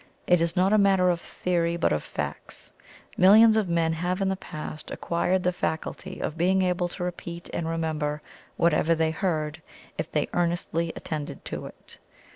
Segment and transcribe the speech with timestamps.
[0.25, 2.73] It is not a matter of theory but of facts.
[3.17, 7.51] Millions of men have in the past acquired the faculty of being able to repeat
[7.53, 8.23] and remember
[8.57, 9.61] whatever they heard,
[9.99, 11.99] if they earnestly attended to it.